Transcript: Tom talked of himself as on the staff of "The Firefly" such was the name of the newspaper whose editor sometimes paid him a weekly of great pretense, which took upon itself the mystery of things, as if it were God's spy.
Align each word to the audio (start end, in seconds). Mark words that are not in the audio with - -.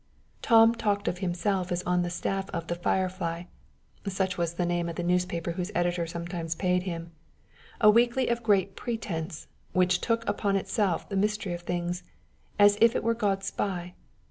Tom 0.41 0.73
talked 0.73 1.07
of 1.07 1.19
himself 1.19 1.71
as 1.71 1.83
on 1.83 2.01
the 2.01 2.09
staff 2.09 2.49
of 2.49 2.65
"The 2.65 2.73
Firefly" 2.73 3.43
such 4.07 4.35
was 4.35 4.55
the 4.55 4.65
name 4.65 4.89
of 4.89 4.95
the 4.95 5.03
newspaper 5.03 5.51
whose 5.51 5.71
editor 5.75 6.07
sometimes 6.07 6.55
paid 6.55 6.81
him 6.81 7.11
a 7.79 7.87
weekly 7.91 8.27
of 8.27 8.41
great 8.41 8.75
pretense, 8.75 9.47
which 9.73 10.01
took 10.01 10.27
upon 10.27 10.55
itself 10.55 11.07
the 11.07 11.15
mystery 11.15 11.53
of 11.53 11.61
things, 11.61 12.01
as 12.57 12.79
if 12.81 12.95
it 12.95 13.03
were 13.03 13.13
God's 13.13 13.45
spy. 13.45 13.93